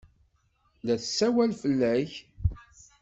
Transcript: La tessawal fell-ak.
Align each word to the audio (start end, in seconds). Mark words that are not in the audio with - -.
La 0.85 0.95
tessawal 1.01 1.51
fell-ak. 1.61 2.11